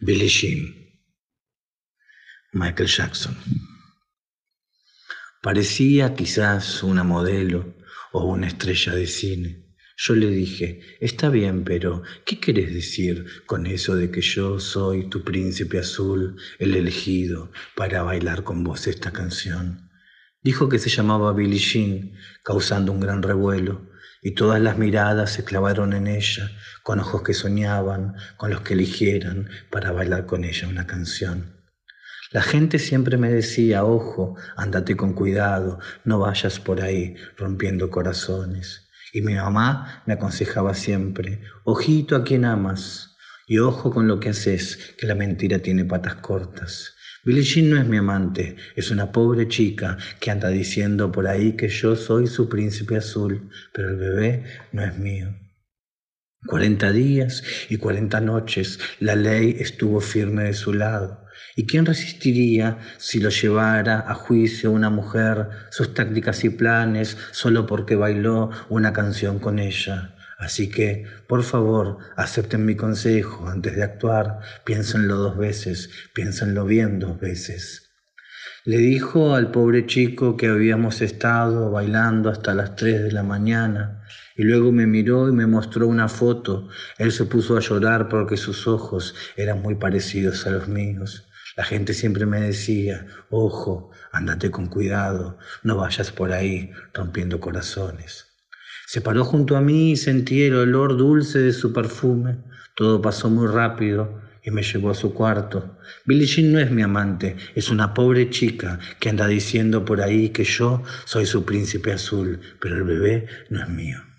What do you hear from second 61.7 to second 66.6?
resistiría si lo llevara a juicio una mujer, sus tácticas y